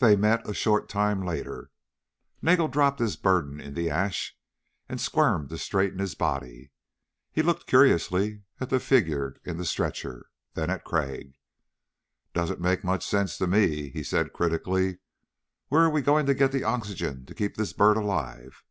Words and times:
They 0.00 0.16
met 0.16 0.50
a 0.50 0.52
short 0.52 0.88
time 0.88 1.24
later. 1.24 1.70
Nagel 2.42 2.66
dropped 2.66 2.98
his 2.98 3.14
burden 3.14 3.60
in 3.60 3.74
the 3.74 3.88
ash 3.88 4.36
and 4.88 5.00
squirmed 5.00 5.48
to 5.50 5.58
straighten 5.58 6.00
his 6.00 6.16
body. 6.16 6.72
He 7.30 7.42
looked 7.42 7.68
curiously 7.68 8.42
at 8.60 8.68
the 8.68 8.80
figure 8.80 9.36
in 9.44 9.56
the 9.56 9.64
stretcher, 9.64 10.26
then 10.54 10.70
at 10.70 10.82
Crag. 10.82 11.36
"Doesn't 12.34 12.58
make 12.60 12.82
much 12.82 13.06
sense 13.06 13.36
to 13.38 13.46
me," 13.46 13.90
he 13.90 14.02
said 14.02 14.32
critically. 14.32 14.98
"Where 15.68 15.82
are 15.82 15.90
we 15.90 16.02
going 16.02 16.26
to 16.26 16.34
get 16.34 16.50
the 16.50 16.64
oxygen 16.64 17.24
to 17.26 17.32
keep 17.32 17.56
this 17.56 17.72
bird 17.72 17.96
alive?" 17.96 18.64